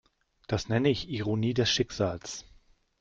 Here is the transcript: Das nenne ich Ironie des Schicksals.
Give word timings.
Das 0.47 0.67
nenne 0.67 0.89
ich 0.89 1.09
Ironie 1.11 1.53
des 1.53 1.69
Schicksals. 1.69 2.43